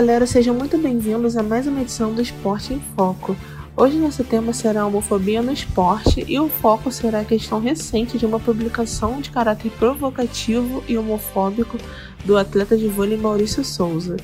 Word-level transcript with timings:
Galera, 0.00 0.26
sejam 0.26 0.54
muito 0.54 0.78
bem-vindos 0.78 1.36
a 1.36 1.42
mais 1.42 1.66
uma 1.66 1.82
edição 1.82 2.14
do 2.14 2.22
Esporte 2.22 2.72
em 2.72 2.80
Foco. 2.96 3.36
Hoje 3.76 3.98
nosso 3.98 4.24
tema 4.24 4.50
será 4.54 4.86
homofobia 4.86 5.42
no 5.42 5.52
esporte 5.52 6.24
e 6.26 6.40
o 6.40 6.48
foco 6.48 6.90
será 6.90 7.20
a 7.20 7.24
questão 7.24 7.60
recente 7.60 8.16
de 8.16 8.24
uma 8.24 8.40
publicação 8.40 9.20
de 9.20 9.28
caráter 9.28 9.70
provocativo 9.72 10.82
e 10.88 10.96
homofóbico 10.96 11.76
do 12.24 12.38
atleta 12.38 12.78
de 12.78 12.88
vôlei 12.88 13.18
Maurício 13.18 13.62
Souza, 13.62 14.16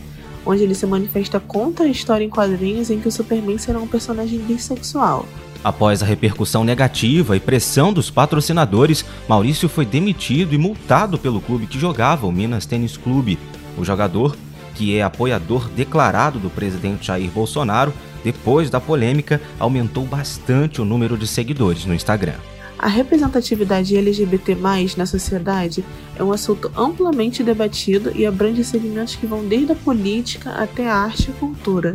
onde 0.46 0.62
ele 0.62 0.74
se 0.74 0.86
manifesta 0.86 1.38
contra 1.38 1.84
a 1.84 1.90
história 1.90 2.24
em 2.24 2.30
quadrinhos 2.30 2.88
em 2.88 2.98
que 2.98 3.08
o 3.08 3.12
Superman 3.12 3.58
será 3.58 3.78
um 3.78 3.86
personagem 3.86 4.38
bissexual. 4.38 5.26
Após 5.62 6.02
a 6.02 6.06
repercussão 6.06 6.64
negativa 6.64 7.36
e 7.36 7.40
pressão 7.40 7.92
dos 7.92 8.08
patrocinadores, 8.08 9.04
Maurício 9.28 9.68
foi 9.68 9.84
demitido 9.84 10.54
e 10.54 10.58
multado 10.58 11.18
pelo 11.18 11.38
clube 11.38 11.66
que 11.66 11.78
jogava, 11.78 12.26
o 12.26 12.32
Minas 12.32 12.64
Tênis 12.64 12.96
Clube. 12.96 13.38
O 13.76 13.84
jogador, 13.84 14.34
que 14.76 14.96
é 14.96 15.02
apoiador 15.02 15.68
declarado 15.70 16.38
do 16.38 16.50
presidente 16.50 17.06
Jair 17.06 17.30
Bolsonaro, 17.30 17.92
depois 18.22 18.68
da 18.68 18.80
polêmica, 18.80 19.40
aumentou 19.58 20.04
bastante 20.04 20.82
o 20.82 20.84
número 20.84 21.16
de 21.16 21.26
seguidores 21.26 21.86
no 21.86 21.94
Instagram. 21.94 22.36
A 22.78 22.88
representatividade 22.88 23.96
LGBT 23.96 24.54
na 24.98 25.06
sociedade 25.06 25.82
é 26.14 26.22
um 26.22 26.30
assunto 26.30 26.70
amplamente 26.76 27.42
debatido 27.42 28.12
e 28.14 28.26
abrange 28.26 28.62
segmentos 28.64 29.16
que 29.16 29.26
vão 29.26 29.46
desde 29.48 29.72
a 29.72 29.76
política 29.76 30.50
até 30.50 30.86
a 30.86 30.94
arte 30.94 31.30
e 31.30 31.34
cultura. 31.34 31.92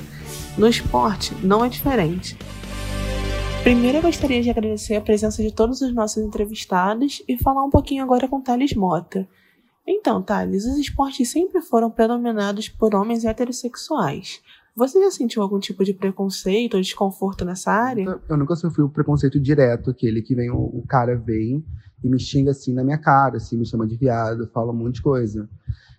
No 0.58 0.68
esporte, 0.68 1.34
não 1.44 1.64
é 1.64 1.70
diferente. 1.70 2.36
Primeiro, 3.62 4.00
eu 4.00 4.02
gostaria 4.02 4.42
de 4.42 4.50
agradecer 4.50 4.96
a 4.96 5.02
presença 5.02 5.44
de 5.44 5.52
todos 5.52 5.82
os 5.82 5.94
nossos 5.94 6.24
entrevistados 6.24 7.22
e 7.28 7.38
falar 7.38 7.64
um 7.64 7.70
pouquinho 7.70 8.04
agora 8.04 8.28
com 8.28 8.42
Thales 8.42 8.74
Mota. 8.74 9.28
Então, 9.86 10.22
Thales, 10.22 10.66
os 10.66 10.78
esportes 10.78 11.32
sempre 11.32 11.62
foram 11.62 11.90
predominados 11.90 12.70
por 12.70 12.96
homens 12.96 13.26
heterossexuais. 13.26 14.42
Você 14.76 15.02
já 15.02 15.12
sentiu 15.12 15.42
algum 15.42 15.60
tipo 15.60 15.84
de 15.84 15.94
preconceito 15.94 16.76
ou 16.76 16.82
desconforto 16.82 17.44
nessa 17.44 17.72
área? 17.72 18.20
Eu 18.30 18.38
nunca 18.38 18.56
sofri 18.56 18.82
o 18.82 18.90
preconceito 18.90 19.40
direto, 19.40 19.90
aquele 19.90 20.22
que 20.22 20.34
vem, 20.34 20.50
o, 20.50 20.84
cara 20.88 21.16
vem 21.18 21.64
e 22.04 22.10
me 22.10 22.18
xinga 22.20 22.52
assim 22.52 22.74
na 22.74 22.84
minha 22.84 22.98
cara, 22.98 23.38
assim, 23.38 23.58
me 23.58 23.66
chama 23.66 23.86
de 23.86 23.98
viado, 23.98 24.48
fala 24.54 24.72
um 24.72 24.76
monte 24.76 24.96
de 24.96 25.02
coisa. 25.02 25.50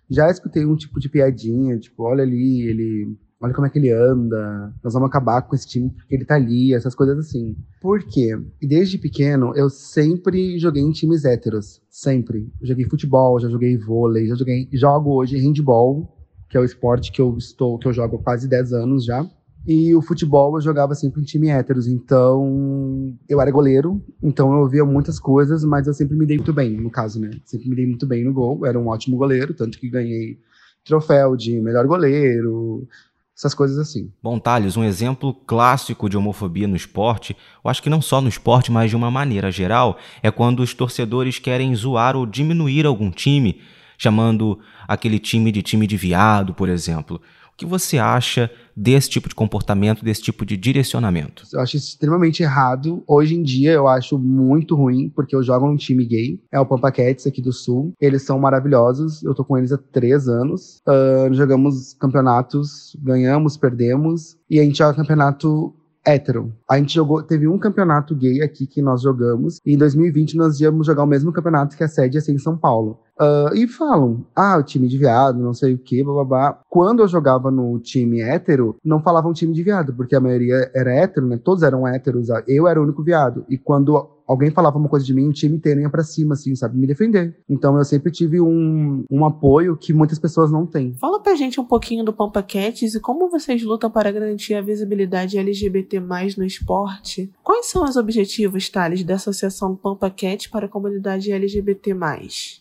Já 0.09 0.29
escutei 0.29 0.65
um 0.65 0.75
tipo 0.75 0.99
de 0.99 1.07
piadinha, 1.07 1.77
tipo, 1.77 2.03
olha 2.03 2.23
ali, 2.23 2.61
ele 2.63 3.17
olha 3.43 3.53
como 3.53 3.67
é 3.67 3.69
que 3.69 3.77
ele 3.77 3.91
anda, 3.91 4.73
nós 4.81 4.93
vamos 4.93 5.09
acabar 5.09 5.41
com 5.41 5.53
esse 5.53 5.67
time 5.67 5.89
porque 5.89 6.15
ele 6.15 6.23
tá 6.23 6.35
ali, 6.35 6.73
essas 6.73 6.95
coisas 6.95 7.19
assim. 7.19 7.57
Por 7.81 8.01
quê? 8.01 8.39
Desde 8.61 8.97
pequeno, 8.97 9.53
eu 9.53 9.69
sempre 9.69 10.57
joguei 10.57 10.81
em 10.81 10.91
times 10.91 11.25
héteros. 11.25 11.81
Sempre. 11.89 12.49
Eu 12.61 12.67
joguei 12.67 12.85
futebol, 12.85 13.37
já 13.41 13.49
joguei 13.49 13.77
vôlei, 13.77 14.27
já 14.27 14.35
joguei. 14.35 14.69
Jogo 14.71 15.13
hoje 15.15 15.37
handball, 15.37 16.09
que 16.49 16.55
é 16.55 16.59
o 16.59 16.63
esporte 16.63 17.11
que 17.11 17.21
eu 17.21 17.35
estou, 17.37 17.77
que 17.77 17.85
eu 17.85 17.93
jogo 17.93 18.15
há 18.15 18.19
quase 18.23 18.47
10 18.47 18.71
anos 18.71 19.03
já. 19.03 19.29
E 19.67 19.93
o 19.93 20.01
futebol 20.01 20.55
eu 20.55 20.61
jogava 20.61 20.95
sempre 20.95 21.21
em 21.21 21.25
time 21.25 21.49
héteros, 21.49 21.87
então 21.87 23.13
eu 23.27 23.39
era 23.39 23.49
goleiro, 23.49 24.01
então 24.21 24.53
eu 24.53 24.67
via 24.67 24.83
muitas 24.83 25.19
coisas, 25.19 25.63
mas 25.63 25.87
eu 25.87 25.93
sempre 25.93 26.17
me 26.17 26.25
dei 26.25 26.35
muito 26.35 26.51
bem, 26.53 26.71
no 26.71 26.89
caso, 26.89 27.19
né? 27.19 27.31
Sempre 27.45 27.69
me 27.69 27.75
dei 27.75 27.85
muito 27.85 28.05
bem 28.05 28.25
no 28.25 28.33
gol, 28.33 28.59
eu 28.59 28.65
era 28.65 28.79
um 28.79 28.87
ótimo 28.87 29.15
goleiro, 29.15 29.53
tanto 29.53 29.79
que 29.79 29.89
ganhei 29.89 30.37
troféu 30.83 31.35
de 31.35 31.61
melhor 31.61 31.87
goleiro, 31.87 32.87
essas 33.35 33.53
coisas 33.53 33.77
assim. 33.77 34.11
Bom, 34.21 34.39
Thales, 34.39 34.77
um 34.77 34.83
exemplo 34.83 35.33
clássico 35.33 36.09
de 36.09 36.15
homofobia 36.15 36.67
no 36.67 36.75
esporte, 36.75 37.35
eu 37.63 37.69
acho 37.69 37.81
que 37.81 37.89
não 37.89 38.01
só 38.01 38.21
no 38.21 38.29
esporte, 38.29 38.71
mas 38.71 38.89
de 38.89 38.95
uma 38.95 39.09
maneira 39.09 39.51
geral, 39.51 39.97
é 40.21 40.29
quando 40.29 40.61
os 40.61 40.73
torcedores 40.73 41.39
querem 41.39 41.75
zoar 41.75 42.15
ou 42.15 42.25
diminuir 42.25 42.85
algum 42.85 43.09
time, 43.09 43.61
chamando 43.97 44.59
aquele 44.87 45.19
time 45.19 45.51
de 45.51 45.61
time 45.61 45.87
de 45.87 45.97
viado, 45.97 46.53
por 46.53 46.69
exemplo. 46.69 47.19
O 47.53 47.57
que 47.57 47.65
você 47.65 47.97
acha 47.97 48.51
desse 48.75 49.09
tipo 49.09 49.29
de 49.29 49.35
comportamento, 49.35 50.03
desse 50.03 50.21
tipo 50.21 50.45
de 50.45 50.57
direcionamento? 50.57 51.43
Eu 51.53 51.59
acho 51.59 51.77
extremamente 51.77 52.43
errado. 52.43 53.03
Hoje 53.07 53.35
em 53.35 53.43
dia 53.43 53.71
eu 53.71 53.87
acho 53.87 54.17
muito 54.17 54.75
ruim, 54.75 55.09
porque 55.09 55.35
eu 55.35 55.43
jogo 55.43 55.67
num 55.67 55.75
time 55.75 56.05
gay. 56.05 56.39
É 56.51 56.59
o 56.59 56.65
Pampa 56.65 56.91
Cats 56.91 57.27
aqui 57.27 57.41
do 57.41 57.53
Sul. 57.53 57.93
Eles 57.99 58.23
são 58.23 58.39
maravilhosos. 58.39 59.23
Eu 59.23 59.33
tô 59.33 59.43
com 59.43 59.57
eles 59.57 59.71
há 59.71 59.77
três 59.77 60.27
anos. 60.27 60.81
Uh, 60.87 61.33
jogamos 61.33 61.93
campeonatos, 61.93 62.95
ganhamos, 63.01 63.57
perdemos. 63.57 64.35
E 64.49 64.59
a 64.59 64.63
gente 64.63 64.77
joga 64.77 64.95
campeonato 64.95 65.73
hétero. 66.05 66.53
A 66.69 66.77
gente 66.77 66.93
jogou, 66.93 67.23
teve 67.23 67.47
um 67.47 67.57
campeonato 67.57 68.15
gay 68.15 68.41
aqui 68.41 68.67
que 68.67 68.81
nós 68.81 69.01
jogamos, 69.01 69.59
e 69.65 69.73
em 69.73 69.77
2020 69.77 70.35
nós 70.35 70.59
íamos 70.59 70.85
jogar 70.85 71.03
o 71.03 71.07
mesmo 71.07 71.31
campeonato 71.31 71.77
que 71.77 71.83
a 71.83 71.87
sede 71.87 72.17
ia 72.17 72.21
ser 72.21 72.33
em 72.33 72.39
São 72.39 72.57
Paulo. 72.57 72.99
Uh, 73.19 73.53
e 73.55 73.67
falam, 73.67 74.25
ah, 74.35 74.57
o 74.57 74.63
time 74.63 74.87
de 74.87 74.97
viado, 74.97 75.37
não 75.37 75.53
sei 75.53 75.75
o 75.75 75.77
que, 75.77 76.03
blá. 76.03 76.59
Quando 76.67 77.03
eu 77.03 77.07
jogava 77.07 77.51
no 77.51 77.79
time 77.79 78.21
hétero, 78.21 78.75
não 78.83 79.01
falavam 79.01 79.33
time 79.33 79.53
de 79.53 79.61
viado, 79.61 79.93
porque 79.93 80.15
a 80.15 80.19
maioria 80.19 80.71
era 80.73 80.91
hétero, 80.91 81.27
né? 81.27 81.37
Todos 81.37 81.63
eram 81.63 81.87
héteros, 81.87 82.29
eu 82.47 82.67
era 82.67 82.79
o 82.79 82.83
único 82.83 83.03
viado. 83.03 83.45
E 83.47 83.57
quando 83.57 84.09
alguém 84.27 84.51
falava 84.51 84.77
uma 84.77 84.89
coisa 84.89 85.05
de 85.05 85.13
mim, 85.13 85.27
o 85.27 85.33
time 85.33 85.55
inteiro 85.55 85.81
ia 85.81 85.89
pra 85.89 86.03
cima, 86.03 86.33
assim, 86.33 86.55
sabe? 86.55 86.77
Me 86.77 86.87
defender. 86.87 87.37
Então 87.49 87.77
eu 87.77 87.83
sempre 87.83 88.11
tive 88.11 88.41
um, 88.41 89.03
um 89.09 89.25
apoio 89.25 89.77
que 89.77 89.93
muitas 89.93 90.19
pessoas 90.19 90.51
não 90.51 90.65
têm. 90.65 90.93
Fala 90.99 91.21
pra 91.21 91.35
gente 91.35 91.59
um 91.59 91.65
pouquinho 91.65 92.03
do 92.03 92.13
Pampa 92.13 92.41
Cats 92.41 92.95
e 92.95 92.99
como 92.99 93.29
vocês 93.29 93.63
lutam 93.63 93.89
para 93.89 94.11
garantir 94.11 94.55
a 94.55 94.61
visibilidade 94.61 95.37
LGBT 95.37 95.99
no 96.37 96.45
esporte. 96.45 97.31
Quais 97.43 97.67
são 97.67 97.83
os 97.83 97.95
objetivos, 97.95 98.69
Thales, 98.69 99.03
da 99.03 99.15
Associação 99.15 99.75
Pampa 99.75 100.09
Cat 100.09 100.49
para 100.49 100.65
a 100.65 100.69
comunidade 100.69 101.31
LGBT? 101.31 101.93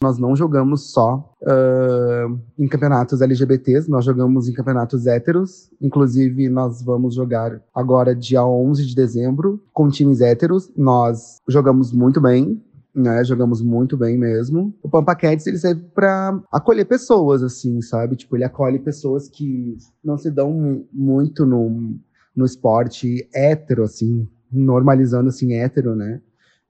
Nós 0.02 0.18
não 0.18 0.34
jogamos 0.34 0.90
só 0.92 1.31
uh, 1.42 2.38
em 2.58 2.68
campeonatos 2.68 3.20
LGBTs, 3.20 3.90
nós 3.90 4.04
jogamos 4.04 4.48
em 4.48 4.52
campeonatos 4.52 5.06
héteros. 5.06 5.70
Inclusive, 5.80 6.48
nós 6.48 6.82
vamos 6.82 7.14
jogar 7.14 7.60
agora, 7.74 8.14
dia 8.14 8.44
11 8.44 8.86
de 8.86 8.94
dezembro, 8.94 9.62
com 9.72 9.88
times 9.88 10.20
héteros. 10.20 10.72
Nós 10.76 11.40
jogamos 11.48 11.92
muito 11.92 12.20
bem, 12.20 12.62
né? 12.94 13.24
Jogamos 13.24 13.60
muito 13.60 13.96
bem 13.96 14.18
mesmo. 14.18 14.74
O 14.82 14.88
Pampa 14.88 15.14
Cats, 15.14 15.46
ele 15.46 15.58
serve 15.58 15.82
para 15.94 16.40
acolher 16.50 16.84
pessoas, 16.86 17.42
assim, 17.42 17.80
sabe? 17.80 18.16
Tipo, 18.16 18.36
ele 18.36 18.44
acolhe 18.44 18.78
pessoas 18.78 19.28
que 19.28 19.76
não 20.04 20.16
se 20.16 20.30
dão 20.30 20.84
muito 20.92 21.44
no, 21.44 21.96
no 22.34 22.44
esporte 22.44 23.28
hétero, 23.34 23.82
assim, 23.82 24.28
normalizando, 24.50 25.28
assim, 25.28 25.54
hétero, 25.54 25.94
né? 25.94 26.20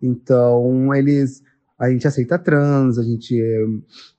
Então, 0.01 0.93
eles 0.95 1.43
a 1.83 1.91
gente 1.91 2.07
aceita 2.07 2.39
trans, 2.39 2.97
a 2.97 3.03
gente, 3.03 3.37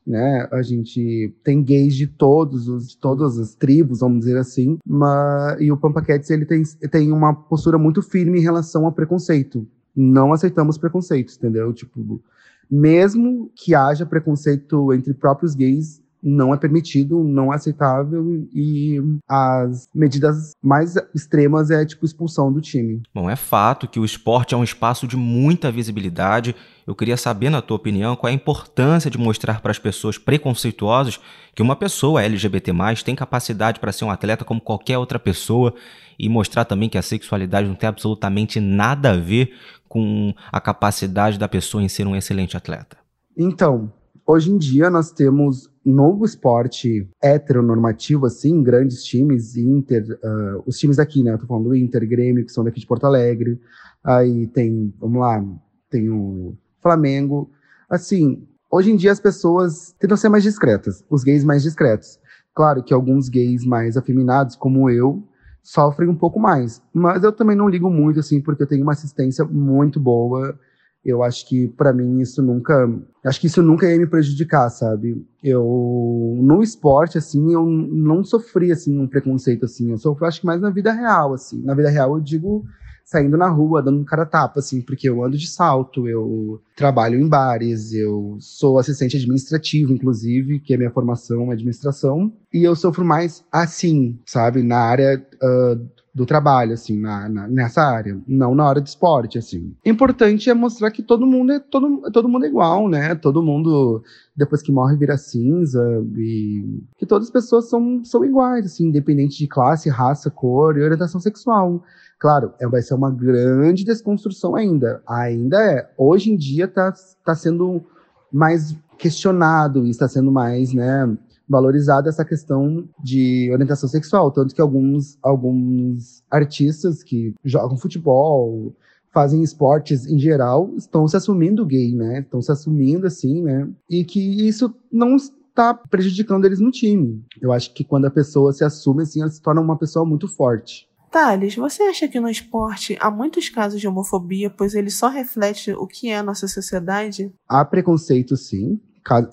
né, 0.05 0.49
a 0.51 0.61
gente 0.61 1.33
tem 1.45 1.63
gays 1.63 1.95
de 1.95 2.07
todos 2.07 2.67
os, 2.67 2.89
de 2.89 2.97
todas 2.97 3.39
as 3.39 3.55
tribos, 3.55 4.01
vamos 4.01 4.19
dizer 4.19 4.37
assim, 4.37 4.77
mas, 4.85 5.61
e 5.61 5.71
o 5.71 5.77
Pampa 5.77 6.01
Cats, 6.01 6.29
ele 6.29 6.45
tem, 6.45 6.61
tem 6.91 7.09
uma 7.09 7.33
postura 7.33 7.77
muito 7.77 8.01
firme 8.01 8.37
em 8.37 8.41
relação 8.41 8.85
ao 8.85 8.91
preconceito. 8.91 9.65
Não 9.95 10.33
aceitamos 10.33 10.77
preconceitos, 10.77 11.37
entendeu? 11.37 11.71
Tipo, 11.71 12.21
mesmo 12.69 13.49
que 13.55 13.73
haja 13.73 14.05
preconceito 14.05 14.91
entre 14.91 15.13
próprios 15.13 15.55
gays, 15.55 16.02
não 16.23 16.53
é 16.53 16.57
permitido, 16.57 17.21
não 17.21 17.51
é 17.51 17.57
aceitável 17.57 18.47
e 18.53 18.97
as 19.27 19.89
medidas 19.93 20.53
mais 20.63 20.95
extremas 21.13 21.69
é 21.69 21.85
tipo 21.85 22.05
expulsão 22.05 22.51
do 22.51 22.61
time. 22.61 23.01
Bom, 23.13 23.29
é 23.29 23.35
fato 23.35 23.87
que 23.87 23.99
o 23.99 24.05
esporte 24.05 24.55
é 24.55 24.57
um 24.57 24.63
espaço 24.63 25.05
de 25.05 25.17
muita 25.17 25.69
visibilidade. 25.69 26.55
Eu 26.87 26.95
queria 26.95 27.17
saber, 27.17 27.49
na 27.49 27.61
tua 27.61 27.75
opinião, 27.75 28.15
qual 28.15 28.29
é 28.29 28.31
a 28.31 28.35
importância 28.35 29.11
de 29.11 29.17
mostrar 29.17 29.61
para 29.61 29.71
as 29.71 29.79
pessoas 29.79 30.17
preconceituosas 30.17 31.19
que 31.53 31.61
uma 31.61 31.75
pessoa 31.75 32.23
LGBT+, 32.23 32.71
tem 33.03 33.15
capacidade 33.15 33.79
para 33.79 33.91
ser 33.91 34.05
um 34.05 34.11
atleta 34.11 34.45
como 34.45 34.61
qualquer 34.61 34.97
outra 34.97 35.19
pessoa 35.19 35.73
e 36.17 36.29
mostrar 36.29 36.65
também 36.65 36.87
que 36.87 36.97
a 36.97 37.01
sexualidade 37.01 37.67
não 37.67 37.75
tem 37.75 37.89
absolutamente 37.89 38.59
nada 38.59 39.11
a 39.11 39.17
ver 39.17 39.53
com 39.89 40.33
a 40.51 40.61
capacidade 40.61 41.37
da 41.37 41.47
pessoa 41.47 41.83
em 41.83 41.89
ser 41.89 42.07
um 42.07 42.15
excelente 42.15 42.55
atleta. 42.55 42.97
Então, 43.37 43.91
hoje 44.25 44.51
em 44.51 44.57
dia 44.57 44.89
nós 44.89 45.11
temos 45.11 45.72
novo 45.85 46.25
esporte 46.25 47.07
heteronormativo, 47.21 48.25
assim, 48.25 48.63
grandes 48.63 49.03
times, 49.03 49.57
Inter, 49.57 50.19
uh, 50.23 50.63
os 50.65 50.77
times 50.77 50.97
daqui, 50.97 51.23
né? 51.23 51.33
Eu 51.33 51.39
tô 51.39 51.45
falando 51.45 51.69
do 51.69 51.75
Inter, 51.75 52.07
Grêmio, 52.07 52.45
que 52.45 52.51
são 52.51 52.63
daqui 52.63 52.79
de 52.79 52.87
Porto 52.87 53.05
Alegre. 53.05 53.59
Aí 54.03 54.47
tem, 54.47 54.93
vamos 54.99 55.19
lá, 55.19 55.43
tem 55.89 56.09
o 56.09 56.55
Flamengo. 56.81 57.49
Assim, 57.89 58.47
hoje 58.71 58.91
em 58.91 58.95
dia 58.95 59.11
as 59.11 59.19
pessoas 59.19 59.93
tentam 59.99 60.17
ser 60.17 60.29
mais 60.29 60.43
discretas, 60.43 61.03
os 61.09 61.23
gays 61.23 61.43
mais 61.43 61.63
discretos. 61.63 62.19
Claro 62.55 62.83
que 62.83 62.93
alguns 62.93 63.29
gays 63.29 63.65
mais 63.65 63.97
afeminados, 63.97 64.55
como 64.55 64.89
eu, 64.89 65.23
sofrem 65.61 66.09
um 66.09 66.15
pouco 66.15 66.39
mais. 66.39 66.81
Mas 66.93 67.23
eu 67.23 67.31
também 67.31 67.55
não 67.55 67.69
ligo 67.69 67.89
muito, 67.89 68.19
assim, 68.19 68.41
porque 68.41 68.63
eu 68.63 68.67
tenho 68.67 68.83
uma 68.83 68.91
assistência 68.91 69.43
muito 69.45 69.99
boa 69.99 70.57
eu 71.05 71.21
acho 71.21 71.47
que 71.47 71.67
para 71.67 71.91
mim 71.91 72.19
isso 72.21 72.41
nunca, 72.41 72.89
acho 73.25 73.39
que 73.39 73.47
isso 73.47 73.61
nunca 73.61 73.89
ia 73.89 73.97
me 73.97 74.07
prejudicar, 74.07 74.69
sabe? 74.69 75.25
Eu 75.43 76.37
no 76.41 76.63
esporte 76.63 77.17
assim, 77.17 77.53
eu 77.53 77.65
não 77.65 78.23
sofri 78.23 78.71
assim 78.71 78.97
um 78.97 79.07
preconceito 79.07 79.65
assim, 79.65 79.91
eu 79.91 79.97
sofro 79.97 80.25
acho 80.25 80.41
que 80.41 80.47
mais 80.47 80.61
na 80.61 80.69
vida 80.69 80.91
real 80.91 81.33
assim. 81.33 81.61
Na 81.63 81.73
vida 81.73 81.89
real 81.89 82.15
eu 82.15 82.21
digo 82.21 82.63
saindo 83.05 83.37
na 83.37 83.49
rua, 83.49 83.81
dando 83.81 84.03
cara 84.05 84.25
tapa, 84.25 84.59
assim, 84.59 84.81
porque 84.81 85.07
eu 85.07 85.23
ando 85.23 85.37
de 85.37 85.47
salto, 85.47 86.07
eu 86.07 86.61
trabalho 86.75 87.19
em 87.19 87.27
bares, 87.27 87.93
eu 87.93 88.37
sou 88.39 88.79
assistente 88.79 89.17
administrativo, 89.17 89.93
inclusive, 89.93 90.59
que 90.59 90.73
é 90.73 90.77
minha 90.77 90.91
formação 90.91 91.51
administração, 91.51 92.31
e 92.51 92.63
eu 92.63 92.75
sofro 92.75 93.03
mais 93.03 93.43
assim, 93.51 94.17
sabe, 94.25 94.63
na 94.63 94.77
área 94.77 95.23
uh, 95.35 96.02
do 96.13 96.27
trabalho, 96.27 96.73
assim, 96.73 96.99
na, 96.99 97.27
na, 97.27 97.47
nessa 97.47 97.81
área, 97.81 98.19
não 98.27 98.53
na 98.53 98.67
hora 98.67 98.79
de 98.79 98.89
esporte, 98.89 99.39
assim. 99.39 99.75
Importante 99.83 100.47
é 100.47 100.53
mostrar 100.53 100.91
que 100.91 101.01
todo 101.01 101.25
mundo 101.25 101.53
é 101.53 101.59
todo, 101.59 102.11
todo 102.11 102.29
mundo 102.29 102.45
é 102.45 102.49
igual, 102.49 102.87
né? 102.87 103.15
Todo 103.15 103.41
mundo 103.41 104.03
depois 104.35 104.61
que 104.61 104.71
morre 104.71 104.95
vira 104.95 105.17
cinza 105.17 105.81
e 106.15 106.83
que 106.97 107.05
todas 107.05 107.27
as 107.27 107.33
pessoas 107.33 107.67
são, 107.67 108.03
são 108.05 108.23
iguais, 108.23 108.65
assim, 108.65 108.87
independente 108.87 109.37
de 109.39 109.47
classe, 109.47 109.89
raça, 109.89 110.29
cor 110.29 110.77
e 110.77 110.83
orientação 110.83 111.19
sexual. 111.19 111.83
Claro, 112.19 112.53
é, 112.59 112.67
vai 112.67 112.83
ser 112.83 112.93
uma 112.93 113.09
grande 113.09 113.83
desconstrução 113.83 114.55
ainda. 114.55 115.01
Ainda 115.07 115.59
é. 115.59 115.89
Hoje 115.97 116.31
em 116.31 116.37
dia 116.37 116.65
está 116.65 116.93
tá 117.25 117.33
sendo 117.33 117.83
mais 118.31 118.77
questionado 118.99 119.85
e 119.85 119.89
está 119.89 120.07
sendo 120.07 120.31
mais, 120.31 120.73
né, 120.73 121.09
valorizada 121.47 122.09
essa 122.09 122.25
questão 122.25 122.87
de 123.03 123.49
orientação 123.51 123.89
sexual, 123.89 124.31
tanto 124.31 124.55
que 124.55 124.61
alguns, 124.61 125.17
alguns 125.21 126.23
artistas 126.29 127.03
que 127.03 127.33
jogam 127.43 127.77
futebol, 127.77 128.73
fazem 129.13 129.43
esportes 129.43 130.07
em 130.07 130.17
geral, 130.17 130.71
estão 130.75 131.07
se 131.07 131.15
assumindo 131.15 131.65
gay, 131.65 131.93
né? 131.93 132.21
Estão 132.21 132.41
se 132.41 132.51
assumindo 132.51 133.05
assim, 133.05 133.43
né? 133.43 133.69
E 133.89 134.03
que 134.03 134.47
isso 134.47 134.73
não 134.91 135.15
está 135.15 135.73
prejudicando 135.73 136.45
eles 136.45 136.59
no 136.59 136.71
time. 136.71 137.23
Eu 137.39 137.51
acho 137.51 137.73
que 137.73 137.83
quando 137.83 138.05
a 138.05 138.11
pessoa 138.11 138.51
se 138.51 138.63
assume 138.63 139.03
assim, 139.03 139.21
ela 139.21 139.29
se 139.29 139.41
torna 139.41 139.61
uma 139.61 139.77
pessoa 139.77 140.03
muito 140.03 140.27
forte. 140.27 140.89
Thales, 141.11 141.55
você 141.55 141.83
acha 141.83 142.07
que 142.07 142.19
no 142.19 142.27
esporte 142.27 142.97
há 142.99 143.11
muitos 143.11 143.47
casos 143.47 143.79
de 143.79 143.87
homofobia, 143.87 144.49
pois 144.49 144.73
ele 144.73 144.89
só 144.89 145.09
reflete 145.09 145.71
o 145.71 145.85
que 145.85 146.09
é 146.09 146.17
a 146.17 146.23
nossa 146.23 146.47
sociedade? 146.47 147.31
Há 147.47 147.63
preconceito, 147.63 148.35
sim. 148.35 148.79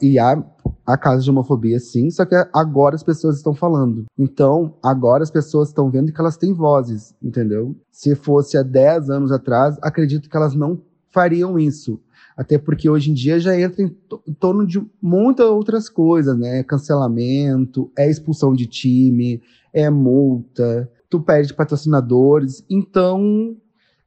E 0.03 0.19
há, 0.19 0.37
há 0.93 0.99
casos 0.99 1.25
de 1.25 1.31
homofobia, 1.31 1.79
sim, 1.79 2.11
só 2.11 2.25
que 2.25 2.35
agora 2.53 2.95
as 2.95 3.03
pessoas 3.03 3.37
estão 3.37 3.55
falando. 3.55 4.07
Então, 4.19 4.75
agora 4.83 5.23
as 5.23 5.31
pessoas 5.31 5.69
estão 5.69 5.91
vendo 5.91 6.13
que 6.13 6.21
elas 6.21 6.37
têm 6.37 6.53
vozes, 6.53 7.15
entendeu? 7.23 7.77
Se 7.91 8.15
fosse 8.15 8.57
há 8.57 8.63
10 8.63 9.11
anos 9.11 9.33
atrás, 9.33 9.77
acredito 9.83 10.29
que 10.29 10.37
elas 10.37 10.55
não 10.55 10.81
fariam 11.11 11.59
isso. 11.59 12.01
Até 12.37 12.57
porque 12.57 12.89
hoje 12.89 13.11
em 13.11 13.15
dia 13.15 13.39
já 13.39 13.59
entra 13.59 13.83
em, 13.83 13.97
em 14.27 14.33
torno 14.33 14.67
de 14.67 14.83
muitas 15.03 15.47
outras 15.47 15.89
coisas, 15.89 16.37
né? 16.39 16.63
Cancelamento, 16.63 17.91
é 17.97 18.09
expulsão 18.09 18.55
de 18.55 18.67
time, 18.67 19.43
é 19.73 19.91
multa, 19.91 20.91
tu 21.09 21.21
perde 21.21 21.53
patrocinadores. 21.53 22.65
Então, 22.71 23.57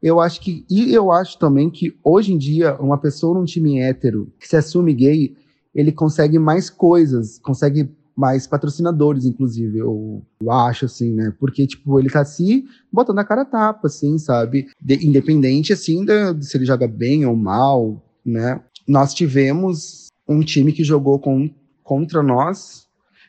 eu 0.01 0.19
acho 0.19 0.41
que. 0.41 0.65
E 0.69 0.93
eu 0.93 1.11
acho 1.11 1.37
também 1.37 1.69
que 1.69 1.97
hoje 2.03 2.33
em 2.33 2.37
dia, 2.37 2.75
uma 2.79 2.97
pessoa 2.97 3.37
num 3.37 3.45
time 3.45 3.79
hétero 3.79 4.31
que 4.39 4.47
se 4.47 4.55
assume 4.55 4.93
gay, 4.93 5.35
ele 5.73 5.91
consegue 5.91 6.37
mais 6.37 6.69
coisas, 6.69 7.39
consegue 7.39 7.89
mais 8.15 8.45
patrocinadores, 8.45 9.25
inclusive, 9.25 9.79
eu, 9.79 10.23
acho, 10.49 10.85
assim, 10.85 11.11
né? 11.13 11.33
Porque, 11.39 11.65
tipo, 11.65 11.99
ele 11.99 12.09
tá 12.09 12.23
se 12.23 12.63
botando 12.91 13.19
a 13.19 13.23
cara 13.23 13.43
tapa, 13.43 13.87
assim, 13.87 14.17
sabe? 14.19 14.67
De, 14.79 15.05
independente, 15.05 15.73
assim, 15.73 16.05
de 16.05 16.45
se 16.45 16.55
ele 16.55 16.65
joga 16.65 16.87
bem 16.87 17.25
ou 17.25 17.35
mal, 17.35 18.03
né? 18.23 18.61
Nós 18.87 19.13
tivemos 19.13 20.07
um 20.27 20.41
time 20.41 20.71
que 20.71 20.83
jogou 20.83 21.19
com, 21.19 21.49
contra 21.83 22.21
nós 22.21 22.87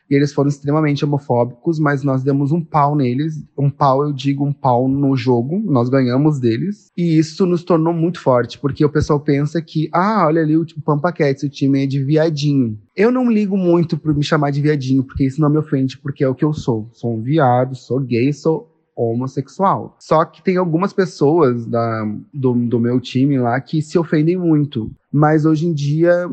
e 0.09 0.15
eles 0.15 0.33
foram 0.33 0.49
extremamente 0.49 1.03
homofóbicos, 1.03 1.79
mas 1.79 2.03
nós 2.03 2.23
demos 2.23 2.51
um 2.51 2.61
pau 2.61 2.95
neles. 2.95 3.43
Um 3.57 3.69
pau, 3.69 4.03
eu 4.03 4.13
digo, 4.13 4.45
um 4.45 4.53
pau 4.53 4.87
no 4.87 5.15
jogo. 5.15 5.59
Nós 5.65 5.89
ganhamos 5.89 6.39
deles. 6.39 6.91
E 6.95 7.17
isso 7.17 7.45
nos 7.45 7.63
tornou 7.63 7.93
muito 7.93 8.21
forte, 8.21 8.59
porque 8.59 8.85
o 8.85 8.89
pessoal 8.89 9.19
pensa 9.19 9.61
que, 9.61 9.89
ah, 9.91 10.25
olha 10.27 10.41
ali 10.41 10.55
o 10.55 10.65
tipo, 10.65 10.81
Pampa 10.81 11.11
Cats, 11.11 11.43
o 11.43 11.49
time 11.49 11.83
é 11.83 11.87
de 11.87 12.03
viadinho. 12.03 12.79
Eu 12.95 13.11
não 13.11 13.29
ligo 13.31 13.57
muito 13.57 13.97
por 13.97 14.15
me 14.15 14.23
chamar 14.23 14.51
de 14.51 14.61
viadinho, 14.61 15.03
porque 15.03 15.25
isso 15.25 15.41
não 15.41 15.49
me 15.49 15.57
ofende, 15.57 15.97
porque 15.97 16.23
é 16.23 16.27
o 16.27 16.35
que 16.35 16.45
eu 16.45 16.53
sou. 16.53 16.87
Sou 16.93 17.15
um 17.15 17.21
viado, 17.21 17.75
sou 17.75 17.99
gay, 17.99 18.31
sou 18.31 18.71
homossexual. 18.95 19.97
Só 19.99 20.23
que 20.23 20.41
tem 20.41 20.57
algumas 20.57 20.93
pessoas 20.93 21.65
da, 21.65 22.05
do, 22.33 22.53
do 22.53 22.79
meu 22.79 22.99
time 22.99 23.37
lá 23.37 23.59
que 23.59 23.81
se 23.81 23.97
ofendem 23.97 24.37
muito. 24.37 24.89
Mas 25.11 25.45
hoje 25.45 25.67
em 25.67 25.73
dia 25.73 26.29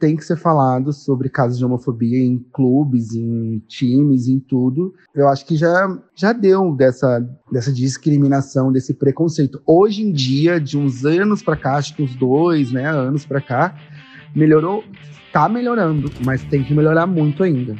tem 0.00 0.16
que 0.16 0.24
ser 0.24 0.36
falado 0.36 0.92
sobre 0.92 1.28
casos 1.28 1.58
de 1.58 1.64
homofobia 1.64 2.18
em 2.18 2.38
clubes, 2.52 3.14
em 3.14 3.58
times, 3.68 4.26
em 4.26 4.40
tudo. 4.40 4.94
Eu 5.14 5.28
acho 5.28 5.44
que 5.44 5.56
já, 5.56 5.96
já 6.16 6.32
deu 6.32 6.74
dessa, 6.74 7.20
dessa 7.52 7.70
discriminação, 7.70 8.72
desse 8.72 8.94
preconceito. 8.94 9.62
Hoje 9.66 10.02
em 10.02 10.10
dia, 10.10 10.58
de 10.58 10.78
uns 10.78 11.04
anos 11.04 11.42
para 11.42 11.56
cá, 11.56 11.76
acho 11.76 11.94
que 11.94 12.02
uns 12.02 12.16
dois 12.16 12.72
né, 12.72 12.88
anos 12.88 13.26
para 13.26 13.42
cá, 13.42 13.76
melhorou, 14.34 14.82
tá 15.32 15.48
melhorando, 15.48 16.10
mas 16.24 16.42
tem 16.44 16.64
que 16.64 16.72
melhorar 16.72 17.06
muito 17.06 17.42
ainda. 17.42 17.76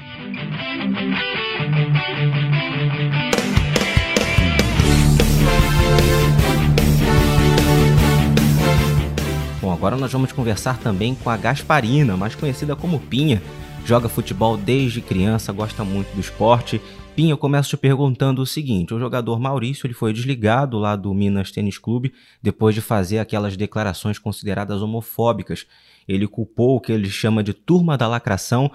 Agora 9.80 9.96
nós 9.96 10.12
vamos 10.12 10.30
conversar 10.30 10.78
também 10.78 11.14
com 11.14 11.30
a 11.30 11.38
Gasparina, 11.38 12.14
mais 12.14 12.34
conhecida 12.34 12.76
como 12.76 13.00
Pinha. 13.00 13.40
Joga 13.86 14.10
futebol 14.10 14.54
desde 14.58 15.00
criança, 15.00 15.54
gosta 15.54 15.82
muito 15.82 16.14
do 16.14 16.20
esporte. 16.20 16.78
Pinha, 17.16 17.32
eu 17.32 17.38
começo 17.38 17.70
te 17.70 17.78
perguntando 17.78 18.42
o 18.42 18.46
seguinte: 18.46 18.92
o 18.92 18.98
jogador 18.98 19.40
Maurício 19.40 19.86
ele 19.86 19.94
foi 19.94 20.12
desligado 20.12 20.78
lá 20.78 20.94
do 20.96 21.14
Minas 21.14 21.50
Tênis 21.50 21.78
Clube 21.78 22.12
depois 22.42 22.74
de 22.74 22.82
fazer 22.82 23.20
aquelas 23.20 23.56
declarações 23.56 24.18
consideradas 24.18 24.82
homofóbicas. 24.82 25.66
Ele 26.06 26.28
culpou 26.28 26.76
o 26.76 26.80
que 26.80 26.92
ele 26.92 27.08
chama 27.08 27.42
de 27.42 27.54
turma 27.54 27.96
da 27.96 28.06
lacração 28.06 28.70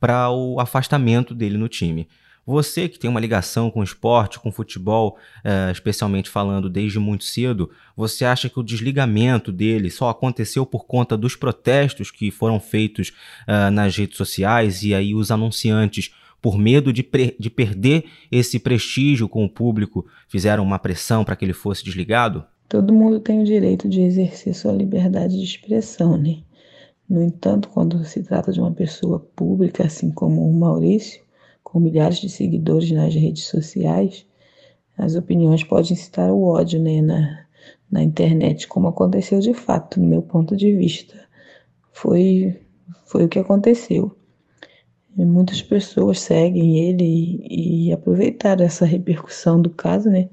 para 0.00 0.28
o 0.28 0.58
afastamento 0.58 1.36
dele 1.36 1.56
no 1.56 1.68
time. 1.68 2.08
Você 2.48 2.88
que 2.88 2.98
tem 2.98 3.10
uma 3.10 3.20
ligação 3.20 3.70
com 3.70 3.82
esporte, 3.82 4.40
com 4.40 4.50
futebol, 4.50 5.18
é, 5.44 5.70
especialmente 5.70 6.30
falando 6.30 6.70
desde 6.70 6.98
muito 6.98 7.24
cedo, 7.24 7.70
você 7.94 8.24
acha 8.24 8.48
que 8.48 8.58
o 8.58 8.62
desligamento 8.62 9.52
dele 9.52 9.90
só 9.90 10.08
aconteceu 10.08 10.64
por 10.64 10.86
conta 10.86 11.14
dos 11.14 11.36
protestos 11.36 12.10
que 12.10 12.30
foram 12.30 12.58
feitos 12.58 13.12
é, 13.46 13.68
nas 13.68 13.94
redes 13.94 14.16
sociais 14.16 14.82
e 14.82 14.94
aí 14.94 15.14
os 15.14 15.30
anunciantes 15.30 16.10
por 16.40 16.56
medo 16.56 16.90
de, 16.90 17.06
de 17.38 17.50
perder 17.50 18.06
esse 18.32 18.58
prestígio 18.58 19.28
com 19.28 19.44
o 19.44 19.50
público, 19.50 20.06
fizeram 20.26 20.64
uma 20.64 20.78
pressão 20.78 21.26
para 21.26 21.36
que 21.36 21.44
ele 21.44 21.52
fosse 21.52 21.84
desligado? 21.84 22.46
Todo 22.66 22.94
mundo 22.94 23.20
tem 23.20 23.42
o 23.42 23.44
direito 23.44 23.86
de 23.86 24.00
exercer 24.00 24.54
sua 24.54 24.72
liberdade 24.72 25.36
de 25.36 25.44
expressão, 25.44 26.16
né? 26.16 26.38
No 27.06 27.22
entanto, 27.22 27.68
quando 27.68 28.02
se 28.06 28.22
trata 28.22 28.50
de 28.50 28.58
uma 28.58 28.72
pessoa 28.72 29.20
pública, 29.36 29.84
assim 29.84 30.10
como 30.10 30.48
o 30.48 30.58
Maurício, 30.58 31.27
com 31.70 31.78
milhares 31.78 32.18
de 32.18 32.30
seguidores 32.30 32.90
nas 32.90 33.14
redes 33.14 33.44
sociais, 33.44 34.26
as 34.96 35.14
opiniões 35.14 35.62
podem 35.62 35.92
incitar 35.92 36.32
o 36.32 36.42
ódio 36.44 36.80
né, 36.80 37.02
na, 37.02 37.44
na 37.90 38.02
internet, 38.02 38.66
como 38.66 38.88
aconteceu 38.88 39.38
de 39.38 39.52
fato, 39.52 40.00
no 40.00 40.06
meu 40.06 40.22
ponto 40.22 40.56
de 40.56 40.74
vista. 40.74 41.14
Foi, 41.92 42.58
foi 43.04 43.24
o 43.24 43.28
que 43.28 43.38
aconteceu. 43.38 44.16
E 45.16 45.24
muitas 45.26 45.60
pessoas 45.60 46.20
seguem 46.20 46.78
ele 46.88 47.04
e, 47.04 47.88
e 47.88 47.92
aproveitaram 47.92 48.64
essa 48.64 48.86
repercussão 48.86 49.60
do 49.60 49.68
caso, 49.68 50.08
né, 50.08 50.30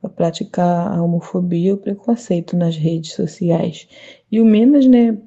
para 0.00 0.08
praticar 0.08 0.96
a 0.96 1.02
homofobia 1.02 1.70
e 1.70 1.72
o 1.72 1.78
preconceito 1.78 2.56
nas 2.56 2.76
redes 2.76 3.12
sociais. 3.12 3.88
E 4.30 4.40
o 4.40 4.44
Minas, 4.44 4.86
né, 4.86 5.18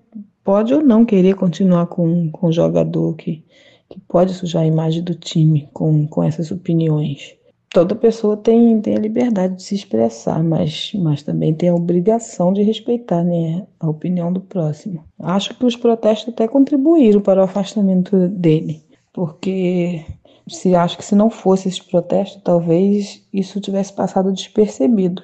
pode 0.42 0.74
ou 0.74 0.82
não 0.82 1.06
querer 1.06 1.36
continuar 1.36 1.88
com, 1.88 2.32
com 2.32 2.48
o 2.48 2.52
jogador 2.52 3.14
que 3.16 3.44
que 3.90 4.00
pode 4.08 4.34
sujar 4.34 4.64
a 4.64 4.68
imagem 4.68 5.04
do 5.04 5.16
time 5.16 5.68
com, 5.74 6.08
com 6.08 6.24
essas 6.24 6.52
opiniões. 6.52 7.36
Toda 7.72 7.96
pessoa 7.96 8.36
tem, 8.36 8.82
tem 8.82 8.96
a 8.96 9.00
liberdade 9.00 9.56
de 9.56 9.64
se 9.64 9.76
expressar, 9.76 10.44
mas, 10.44 10.92
mas 10.96 11.22
também 11.22 11.54
tem 11.54 11.70
a 11.70 11.76
obrigação 11.76 12.52
de 12.52 12.64
respeitar 12.64 13.24
né, 13.24 13.66
a 13.80 13.88
opinião 13.88 14.34
do 14.34 14.42
próximo. 14.42 15.04
Acho 15.20 15.56
que 15.56 15.66
os 15.66 15.76
protestos 15.76 16.34
até 16.34 16.48
contribuíram 16.48 17.22
para 17.22 17.42
o 17.42 17.44
afastamento 17.44 18.28
dele, 18.30 18.84
porque 19.14 20.04
se 20.48 20.76
acho 20.76 20.98
que 20.98 21.06
se 21.06 21.16
não 21.16 21.30
fosse 21.30 21.68
esse 21.68 21.84
protesto, 21.84 22.42
talvez 22.42 23.24
isso 23.32 23.62
tivesse 23.62 23.94
passado 23.94 24.34
despercebido 24.34 25.22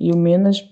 e 0.00 0.12
o 0.12 0.16
Menas 0.16 0.68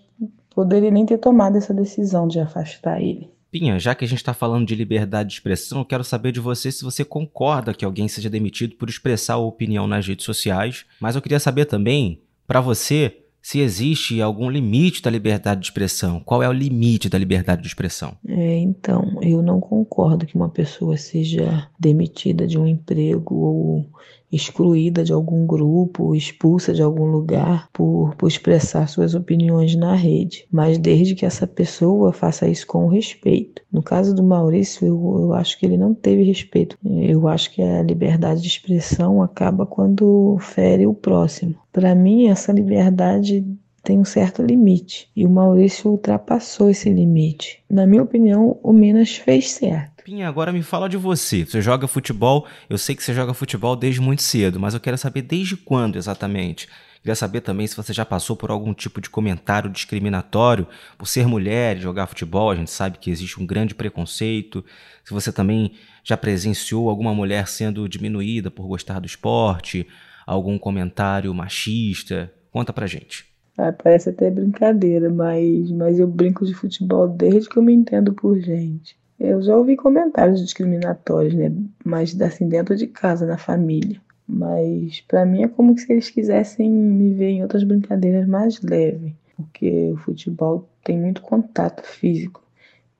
poderia 0.54 0.90
nem 0.90 1.06
ter 1.06 1.18
tomado 1.18 1.56
essa 1.56 1.74
decisão 1.74 2.26
de 2.26 2.40
afastar 2.40 3.00
ele. 3.00 3.30
Pinha, 3.58 3.78
já 3.78 3.94
que 3.94 4.04
a 4.04 4.08
gente 4.08 4.18
está 4.18 4.34
falando 4.34 4.66
de 4.66 4.74
liberdade 4.74 5.30
de 5.30 5.34
expressão, 5.36 5.78
eu 5.78 5.84
quero 5.86 6.04
saber 6.04 6.30
de 6.30 6.40
você 6.40 6.70
se 6.70 6.84
você 6.84 7.02
concorda 7.02 7.72
que 7.72 7.86
alguém 7.86 8.06
seja 8.06 8.28
demitido 8.28 8.76
por 8.76 8.86
expressar 8.86 9.34
a 9.34 9.38
opinião 9.38 9.86
nas 9.86 10.06
redes 10.06 10.26
sociais. 10.26 10.84
Mas 11.00 11.16
eu 11.16 11.22
queria 11.22 11.40
saber 11.40 11.64
também, 11.64 12.20
para 12.46 12.60
você, 12.60 13.16
se 13.40 13.60
existe 13.60 14.20
algum 14.20 14.50
limite 14.50 15.00
da 15.00 15.08
liberdade 15.08 15.62
de 15.62 15.68
expressão. 15.68 16.20
Qual 16.20 16.42
é 16.42 16.48
o 16.50 16.52
limite 16.52 17.08
da 17.08 17.16
liberdade 17.16 17.62
de 17.62 17.68
expressão? 17.68 18.12
É, 18.28 18.58
então, 18.58 19.18
eu 19.22 19.40
não 19.40 19.58
concordo 19.58 20.26
que 20.26 20.36
uma 20.36 20.50
pessoa 20.50 20.98
seja 20.98 21.66
demitida 21.80 22.46
de 22.46 22.58
um 22.58 22.66
emprego 22.66 23.34
ou 23.34 23.86
excluída 24.30 25.04
de 25.04 25.12
algum 25.12 25.46
grupo, 25.46 26.14
expulsa 26.14 26.72
de 26.72 26.82
algum 26.82 27.06
lugar 27.06 27.68
por, 27.72 28.14
por 28.16 28.28
expressar 28.28 28.88
suas 28.88 29.14
opiniões 29.14 29.74
na 29.76 29.94
rede, 29.94 30.46
mas 30.50 30.78
desde 30.78 31.14
que 31.14 31.26
essa 31.26 31.46
pessoa 31.46 32.12
faça 32.12 32.48
isso 32.48 32.66
com 32.66 32.86
respeito. 32.88 33.62
No 33.72 33.82
caso 33.82 34.14
do 34.14 34.22
Maurício, 34.22 34.86
eu, 34.86 35.18
eu 35.20 35.32
acho 35.34 35.58
que 35.58 35.66
ele 35.66 35.76
não 35.76 35.94
teve 35.94 36.22
respeito. 36.22 36.76
Eu 36.84 37.28
acho 37.28 37.52
que 37.52 37.62
a 37.62 37.82
liberdade 37.82 38.40
de 38.40 38.48
expressão 38.48 39.22
acaba 39.22 39.66
quando 39.66 40.36
fere 40.40 40.86
o 40.86 40.94
próximo. 40.94 41.54
Para 41.72 41.94
mim, 41.94 42.28
essa 42.28 42.52
liberdade 42.52 43.44
tem 43.86 44.00
um 44.00 44.04
certo 44.04 44.42
limite 44.42 45.08
e 45.14 45.24
o 45.24 45.30
Maurício 45.30 45.92
ultrapassou 45.92 46.68
esse 46.68 46.90
limite. 46.90 47.62
Na 47.70 47.86
minha 47.86 48.02
opinião, 48.02 48.58
o 48.60 48.72
Minas 48.72 49.16
fez 49.16 49.52
certo. 49.52 49.95
Pinha, 50.06 50.28
agora 50.28 50.52
me 50.52 50.62
fala 50.62 50.88
de 50.88 50.96
você. 50.96 51.44
Você 51.44 51.60
joga 51.60 51.88
futebol, 51.88 52.46
eu 52.70 52.78
sei 52.78 52.94
que 52.94 53.02
você 53.02 53.12
joga 53.12 53.34
futebol 53.34 53.74
desde 53.74 54.00
muito 54.00 54.22
cedo, 54.22 54.60
mas 54.60 54.72
eu 54.72 54.78
quero 54.78 54.96
saber 54.96 55.22
desde 55.22 55.56
quando 55.56 55.96
exatamente. 55.96 56.68
Queria 57.00 57.16
saber 57.16 57.40
também 57.40 57.66
se 57.66 57.76
você 57.76 57.92
já 57.92 58.04
passou 58.04 58.36
por 58.36 58.52
algum 58.52 58.72
tipo 58.72 59.00
de 59.00 59.10
comentário 59.10 59.68
discriminatório 59.68 60.68
por 60.96 61.08
ser 61.08 61.26
mulher 61.26 61.76
e 61.76 61.80
jogar 61.80 62.06
futebol. 62.06 62.52
A 62.52 62.54
gente 62.54 62.70
sabe 62.70 62.98
que 62.98 63.10
existe 63.10 63.42
um 63.42 63.44
grande 63.44 63.74
preconceito. 63.74 64.64
Se 65.04 65.12
você 65.12 65.32
também 65.32 65.72
já 66.04 66.16
presenciou 66.16 66.88
alguma 66.88 67.12
mulher 67.12 67.48
sendo 67.48 67.88
diminuída 67.88 68.48
por 68.48 68.68
gostar 68.68 69.00
do 69.00 69.06
esporte, 69.06 69.88
algum 70.24 70.56
comentário 70.56 71.34
machista? 71.34 72.32
Conta 72.52 72.72
pra 72.72 72.86
gente. 72.86 73.26
Ah, 73.58 73.72
parece 73.72 74.10
até 74.10 74.30
brincadeira, 74.30 75.10
mas, 75.10 75.68
mas 75.72 75.98
eu 75.98 76.06
brinco 76.06 76.46
de 76.46 76.54
futebol 76.54 77.08
desde 77.08 77.48
que 77.48 77.56
eu 77.56 77.62
me 77.64 77.74
entendo 77.74 78.14
por 78.14 78.38
gente. 78.38 78.96
Eu 79.18 79.40
já 79.40 79.56
ouvi 79.56 79.76
comentários 79.76 80.40
discriminatórios, 80.40 81.34
né? 81.34 81.50
Mas 81.84 82.20
assim, 82.20 82.48
dentro 82.48 82.76
de 82.76 82.86
casa, 82.86 83.26
na 83.26 83.38
família. 83.38 84.00
Mas 84.28 85.00
para 85.02 85.24
mim 85.24 85.42
é 85.42 85.48
como 85.48 85.76
se 85.78 85.90
eles 85.90 86.10
quisessem 86.10 86.70
me 86.70 87.14
ver 87.14 87.30
em 87.30 87.42
outras 87.42 87.64
brincadeiras 87.64 88.26
mais 88.26 88.60
leves. 88.60 89.12
Porque 89.36 89.90
o 89.92 89.96
futebol 89.96 90.68
tem 90.84 90.98
muito 90.98 91.22
contato 91.22 91.82
físico. 91.82 92.42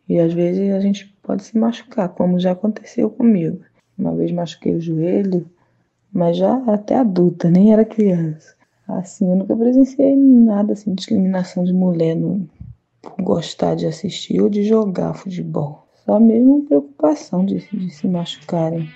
E 0.09 0.19
às 0.19 0.33
vezes 0.33 0.73
a 0.73 0.81
gente 0.81 1.13
pode 1.23 1.43
se 1.45 1.59
machucar, 1.59 2.09
como 2.11 2.39
já 2.39 2.53
aconteceu 2.53 3.11
comigo. 3.11 3.61
Uma 3.99 4.15
vez 4.15 4.31
machuquei 4.31 4.75
o 4.75 4.81
joelho, 4.81 5.49
mas 6.13 6.37
já 6.37 6.57
até 6.73 6.97
adulta, 6.97 7.51
nem 7.51 7.73
era 7.73 7.85
criança. 7.85 8.55
Assim, 8.87 9.29
eu 9.29 9.37
nunca 9.37 9.57
presenciei 9.57 10.15
nada 10.17 10.75
assim, 10.75 10.95
discriminação 10.95 11.65
de 11.65 11.73
mulher 11.73 12.15
no, 12.15 12.49
por 13.03 13.21
gostar 13.23 13.75
de 13.75 13.87
assistir 13.87 14.41
ou 14.41 14.49
de 14.49 14.63
jogar 14.63 15.15
futebol. 15.15 15.86
Só 16.07 16.21
mesmo 16.21 16.63
preocupação 16.63 17.45
de, 17.45 17.57
de 17.73 17.91
se 17.91 18.07
machucarem 18.07 18.89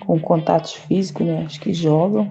com 0.00 0.20
contatos 0.20 0.74
físicos, 0.74 1.26
né? 1.26 1.44
As 1.46 1.56
que 1.56 1.72
jogam 1.72 2.30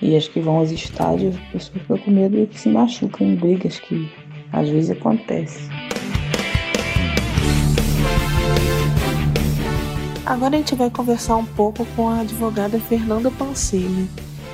e 0.00 0.14
as 0.14 0.28
que 0.28 0.38
vão 0.38 0.58
aos 0.58 0.70
estádios, 0.70 1.34
as 1.34 1.42
pessoas 1.50 1.80
ficam 1.82 1.98
com 1.98 2.10
medo 2.12 2.46
que 2.46 2.60
se 2.60 2.68
machucam 2.68 3.26
em 3.26 3.34
brigas 3.34 3.80
que 3.80 4.08
às 4.52 4.68
vezes 4.68 4.92
acontecem. 4.92 5.68
Agora 10.24 10.54
a 10.54 10.58
gente 10.58 10.76
vai 10.76 10.88
conversar 10.88 11.36
um 11.36 11.44
pouco 11.44 11.84
com 11.96 12.08
a 12.08 12.20
advogada 12.20 12.78
Fernanda 12.78 13.28
Pancini. 13.32 14.08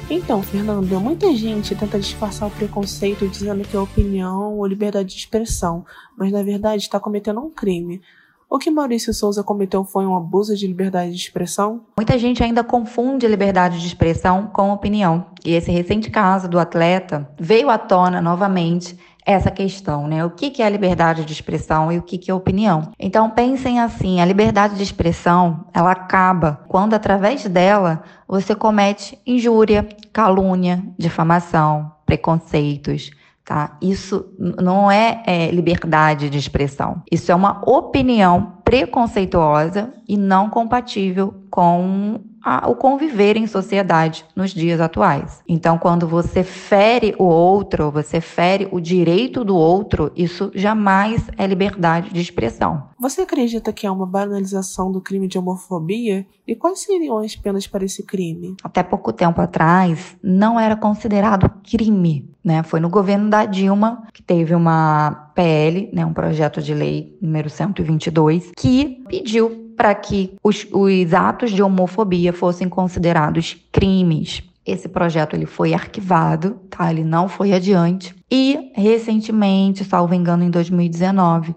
Então, 0.09 0.43
Fernanda, 0.43 0.99
muita 0.99 1.35
gente 1.37 1.75
tenta 1.75 1.99
disfarçar 1.99 2.49
o 2.49 2.51
preconceito 2.51 3.29
dizendo 3.29 3.63
que 3.69 3.77
é 3.77 3.79
opinião 3.79 4.57
ou 4.57 4.67
liberdade 4.67 5.11
de 5.11 5.17
expressão, 5.17 5.85
mas 6.17 6.33
na 6.33 6.43
verdade 6.43 6.83
está 6.83 6.99
cometendo 6.99 7.41
um 7.41 7.51
crime. 7.51 8.01
O 8.51 8.59
que 8.59 8.71
Maurício 8.71 9.13
Souza 9.13 9.45
cometeu 9.45 9.85
foi 9.85 10.07
um 10.07 10.17
abuso 10.17 10.57
de 10.57 10.67
liberdade 10.67 11.11
de 11.11 11.21
expressão? 11.21 11.83
Muita 11.99 12.19
gente 12.19 12.43
ainda 12.43 12.65
confunde 12.65 13.27
liberdade 13.27 13.79
de 13.79 13.87
expressão 13.87 14.47
com 14.47 14.73
opinião. 14.73 15.27
E 15.45 15.53
esse 15.53 15.71
recente 15.71 16.11
caso 16.11 16.49
do 16.49 16.59
atleta 16.59 17.29
veio 17.39 17.69
à 17.69 17.77
tona 17.77 18.23
novamente 18.23 18.99
essa 19.27 19.51
questão, 19.51 20.09
né? 20.09 20.25
O 20.25 20.31
que 20.31 20.63
é 20.63 20.71
liberdade 20.71 21.27
de 21.27 21.33
expressão 21.35 21.93
e 21.93 21.99
o 21.99 22.03
que 22.03 22.31
é 22.31 22.33
opinião? 22.33 22.91
Então 22.99 23.29
pensem 23.29 23.81
assim, 23.81 24.19
a 24.19 24.25
liberdade 24.25 24.77
de 24.77 24.83
expressão, 24.83 25.67
ela 25.75 25.93
acaba 25.93 26.65
quando 26.69 26.95
através 26.95 27.45
dela 27.45 28.03
você 28.27 28.55
comete 28.55 29.19
injúria, 29.27 29.87
calúnia, 30.11 30.83
difamação, 30.99 31.93
preconceitos, 32.07 33.11
tá? 33.49 33.79
Isso 33.81 34.27
não 34.39 34.91
é, 34.91 35.23
é 35.27 35.51
liberdade 35.51 36.29
de 36.29 36.37
expressão. 36.37 37.03
Isso 37.11 37.33
é 37.33 37.35
uma 37.35 37.63
opinião 37.67 38.59
preconceituosa 38.63 39.91
e 40.07 40.19
não 40.19 40.51
compatível 40.51 41.35
com 41.51 42.21
a, 42.45 42.69
o 42.69 42.75
conviver 42.75 43.39
em 43.39 43.47
sociedade 43.47 44.23
nos 44.37 44.53
dias 44.53 44.83
atuais. 44.83 45.43
Então, 45.49 45.79
quando 45.79 46.07
você 46.07 46.45
fere 46.45 47.15
o 47.19 47.25
outro, 47.25 47.91
você 47.91 48.21
fere 48.21 48.69
o 48.71 48.79
direito 48.81 49.43
do 49.43 49.57
outro, 49.57 50.13
isso 50.15 50.51
jamais 50.55 51.31
é 51.39 51.47
liberdade 51.47 52.13
de 52.13 52.21
expressão. 52.21 52.88
Você 53.01 53.21
acredita 53.21 53.73
que 53.73 53.87
há 53.87 53.93
uma 53.93 54.05
banalização 54.07 54.91
do 54.91 55.01
crime 55.01 55.29
de 55.29 55.39
homofobia? 55.39 56.27
E 56.45 56.57
quais 56.57 56.81
seriam 56.81 57.19
as 57.19 57.37
penas 57.37 57.65
para 57.65 57.85
esse 57.85 58.03
crime? 58.03 58.57
Até 58.63 58.83
pouco 58.83 59.13
tempo 59.13 59.41
atrás, 59.41 60.17
não 60.21 60.59
era 60.59 60.75
considerado 60.75 61.49
crime. 61.63 62.29
Né? 62.43 62.65
Foi 62.65 62.81
no 62.81 62.89
governo 62.89 63.31
da 63.31 63.45
Dilma 63.45 64.09
que 64.13 64.21
teve 64.21 64.53
uma 64.53 65.31
PL, 65.33 65.89
né, 65.93 66.05
um 66.05 66.13
projeto 66.13 66.61
de 66.61 66.75
lei 66.75 67.17
número 67.23 67.49
122, 67.49 68.51
que 68.57 69.05
pediu 69.09 69.73
para 69.77 69.95
que 69.95 70.35
os, 70.43 70.67
os 70.73 71.15
atos 71.15 71.53
de 71.53 71.63
homofobia 71.63 72.33
fossem 72.33 72.69
considerados 72.69 73.57
crimes. 73.71 74.43
Esse 74.67 74.89
projeto 74.89 75.35
ele 75.35 75.47
foi 75.47 75.73
arquivado, 75.73 76.59
tá? 76.69 76.91
Ele 76.91 77.05
não 77.05 77.29
foi 77.29 77.53
adiante. 77.53 78.15
E 78.31 78.71
recentemente, 78.75 79.85
salvo 79.85 80.13
engano, 80.13 80.45
em 80.45 80.51
2019, 80.51 81.55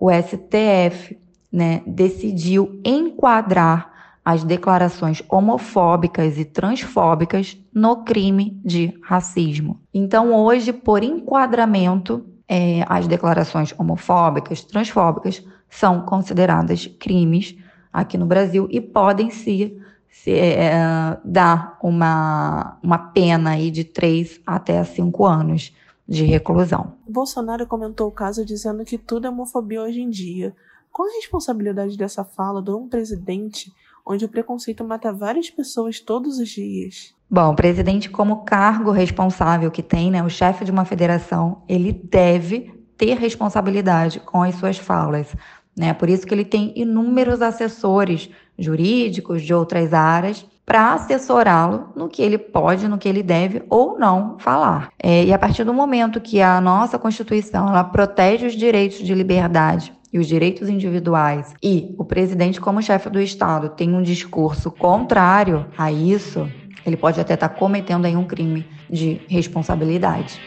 o 0.00 0.10
STF, 0.10 1.16
né, 1.52 1.82
decidiu 1.86 2.80
enquadrar 2.82 3.90
as 4.24 4.42
declarações 4.44 5.22
homofóbicas 5.28 6.38
e 6.38 6.44
transfóbicas 6.44 7.58
no 7.72 8.04
crime 8.04 8.58
de 8.64 8.98
racismo. 9.02 9.80
Então, 9.92 10.32
hoje, 10.32 10.72
por 10.72 11.02
enquadramento, 11.02 12.24
é, 12.48 12.84
as 12.88 13.06
declarações 13.06 13.74
homofóbicas, 13.78 14.64
transfóbicas 14.64 15.44
são 15.68 16.00
consideradas 16.02 16.86
crimes 16.86 17.56
aqui 17.92 18.16
no 18.16 18.26
Brasil 18.26 18.66
e 18.70 18.80
podem 18.80 19.30
se, 19.30 19.76
se 20.10 20.32
é, 20.32 21.16
dar 21.24 21.78
uma, 21.82 22.78
uma 22.82 22.98
pena 22.98 23.50
aí 23.50 23.70
de 23.70 23.84
3 23.84 24.40
até 24.46 24.82
5 24.82 25.26
anos 25.26 25.72
de 26.10 26.24
reclusão. 26.24 26.94
Bolsonaro 27.08 27.68
comentou 27.68 28.08
o 28.08 28.12
caso 28.12 28.44
dizendo 28.44 28.84
que 28.84 28.98
tudo 28.98 29.28
é 29.28 29.30
homofobia 29.30 29.80
hoje 29.80 30.00
em 30.00 30.10
dia. 30.10 30.52
Qual 30.92 31.08
a 31.08 31.12
responsabilidade 31.12 31.96
dessa 31.96 32.24
fala 32.24 32.60
de 32.60 32.72
um 32.72 32.88
presidente 32.88 33.72
onde 34.04 34.24
o 34.24 34.28
preconceito 34.28 34.82
mata 34.82 35.12
várias 35.12 35.48
pessoas 35.48 36.00
todos 36.00 36.40
os 36.40 36.48
dias? 36.48 37.14
Bom, 37.30 37.52
o 37.52 37.54
presidente, 37.54 38.10
como 38.10 38.44
cargo 38.44 38.90
responsável 38.90 39.70
que 39.70 39.84
tem, 39.84 40.10
né, 40.10 40.20
o 40.20 40.28
chefe 40.28 40.64
de 40.64 40.72
uma 40.72 40.84
federação, 40.84 41.62
ele 41.68 41.92
deve 41.92 42.74
ter 42.98 43.16
responsabilidade 43.16 44.18
com 44.18 44.42
as 44.42 44.56
suas 44.56 44.78
falas. 44.78 45.32
Né? 45.78 45.94
Por 45.94 46.08
isso 46.08 46.26
que 46.26 46.34
ele 46.34 46.44
tem 46.44 46.72
inúmeros 46.74 47.40
assessores 47.40 48.28
jurídicos 48.58 49.42
de 49.42 49.54
outras 49.54 49.94
áreas 49.94 50.44
para 50.64 50.94
assessorá-lo 50.94 51.88
no 51.96 52.08
que 52.08 52.22
ele 52.22 52.38
pode, 52.38 52.86
no 52.86 52.98
que 52.98 53.08
ele 53.08 53.22
deve 53.22 53.62
ou 53.68 53.98
não 53.98 54.38
falar. 54.38 54.90
É, 55.02 55.24
e 55.24 55.32
a 55.32 55.38
partir 55.38 55.64
do 55.64 55.74
momento 55.74 56.20
que 56.20 56.40
a 56.40 56.60
nossa 56.60 56.98
Constituição 56.98 57.68
ela 57.68 57.82
protege 57.82 58.46
os 58.46 58.54
direitos 58.54 58.98
de 58.98 59.14
liberdade 59.14 59.92
e 60.12 60.18
os 60.18 60.26
direitos 60.26 60.68
individuais 60.68 61.54
e 61.62 61.94
o 61.98 62.04
presidente, 62.04 62.60
como 62.60 62.82
chefe 62.82 63.08
do 63.08 63.20
Estado, 63.20 63.70
tem 63.70 63.94
um 63.94 64.02
discurso 64.02 64.70
contrário 64.70 65.66
a 65.76 65.90
isso, 65.90 66.48
ele 66.84 66.96
pode 66.96 67.20
até 67.20 67.34
estar 67.34 67.48
tá 67.48 67.54
cometendo 67.54 68.06
aí 68.06 68.16
um 68.16 68.24
crime 68.24 68.66
de 68.88 69.20
responsabilidade. 69.28 70.40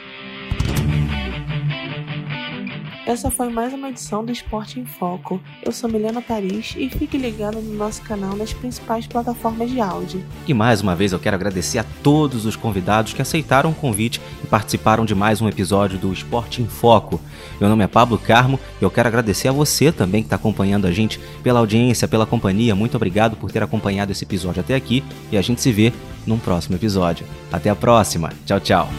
Essa 3.05 3.29
foi 3.29 3.49
mais 3.49 3.73
uma 3.73 3.89
edição 3.89 4.23
do 4.23 4.31
Esporte 4.31 4.79
em 4.79 4.85
Foco. 4.85 5.41
Eu 5.61 5.73
sou 5.73 5.89
Milena 5.89 6.21
Paris 6.21 6.73
e 6.77 6.89
fique 6.89 7.17
ligado 7.17 7.59
no 7.59 7.73
nosso 7.75 8.01
canal 8.01 8.33
nas 8.33 8.53
principais 8.53 9.05
plataformas 9.05 9.69
de 9.69 9.81
áudio. 9.81 10.23
E 10.47 10.53
mais 10.53 10.79
uma 10.79 10.95
vez 10.95 11.11
eu 11.11 11.19
quero 11.19 11.35
agradecer 11.35 11.79
a 11.79 11.85
todos 12.01 12.45
os 12.45 12.55
convidados 12.55 13.11
que 13.11 13.21
aceitaram 13.21 13.71
o 13.71 13.75
convite 13.75 14.21
e 14.41 14.47
participaram 14.47 15.03
de 15.03 15.13
mais 15.13 15.41
um 15.41 15.49
episódio 15.49 15.99
do 15.99 16.13
Esporte 16.13 16.61
em 16.61 16.67
Foco. 16.67 17.19
Meu 17.59 17.69
nome 17.69 17.83
é 17.83 17.87
Pablo 17.87 18.17
Carmo 18.17 18.57
e 18.79 18.85
eu 18.85 18.89
quero 18.89 19.09
agradecer 19.09 19.49
a 19.49 19.51
você 19.51 19.91
também 19.91 20.21
que 20.21 20.27
está 20.27 20.37
acompanhando 20.37 20.87
a 20.87 20.91
gente 20.91 21.19
pela 21.43 21.59
audiência, 21.59 22.07
pela 22.07 22.25
companhia. 22.25 22.73
Muito 22.73 22.95
obrigado 22.95 23.35
por 23.35 23.51
ter 23.51 23.61
acompanhado 23.61 24.13
esse 24.13 24.23
episódio 24.23 24.61
até 24.61 24.75
aqui 24.75 25.03
e 25.29 25.37
a 25.37 25.41
gente 25.41 25.61
se 25.61 25.73
vê 25.73 25.91
num 26.25 26.39
próximo 26.39 26.77
episódio. 26.77 27.25
Até 27.51 27.69
a 27.69 27.75
próxima. 27.75 28.31
Tchau, 28.45 28.61
tchau. 28.61 28.89